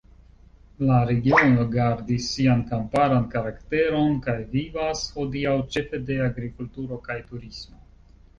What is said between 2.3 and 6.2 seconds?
sian kamparan karakteron kaj vivas hodiaŭ ĉefe de